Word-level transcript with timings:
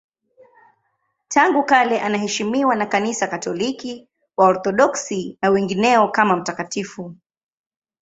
Tangu 1.27 1.63
kale 1.63 2.01
anaheshimiwa 2.01 2.75
na 2.75 2.85
Kanisa 2.85 3.27
Katoliki, 3.27 4.09
Waorthodoksi 4.37 5.37
na 5.41 5.49
wengineo 5.49 6.07
kama 6.07 6.35
mtakatifu. 6.35 7.15